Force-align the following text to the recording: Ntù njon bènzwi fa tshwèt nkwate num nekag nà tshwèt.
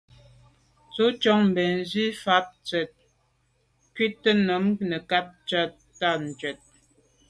Ntù 0.87 1.03
njon 1.13 1.43
bènzwi 1.55 2.05
fa 2.23 2.35
tshwèt 2.65 2.91
nkwate 3.91 4.31
num 4.45 4.65
nekag 4.89 5.27
nà 5.49 5.61
tshwèt. 6.37 6.59